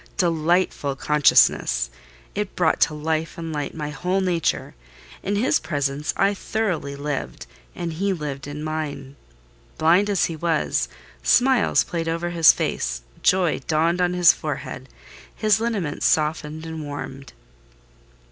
Delightful 0.17 0.95
consciousness! 0.95 1.91
It 2.33 2.55
brought 2.55 2.79
to 2.79 2.95
life 2.95 3.37
and 3.37 3.53
light 3.53 3.75
my 3.75 3.91
whole 3.91 4.19
nature: 4.19 4.73
in 5.21 5.35
his 5.35 5.59
presence 5.59 6.11
I 6.17 6.33
thoroughly 6.33 6.95
lived; 6.95 7.45
and 7.75 7.93
he 7.93 8.11
lived 8.11 8.47
in 8.47 8.63
mine. 8.63 9.15
Blind 9.77 10.09
as 10.09 10.25
he 10.25 10.35
was, 10.35 10.89
smiles 11.21 11.83
played 11.83 12.07
over 12.09 12.31
his 12.31 12.51
face, 12.51 13.03
joy 13.21 13.59
dawned 13.67 14.01
on 14.01 14.13
his 14.15 14.33
forehead: 14.33 14.89
his 15.35 15.59
lineaments 15.61 16.07
softened 16.07 16.65
and 16.65 16.81
warmed. 16.83 17.33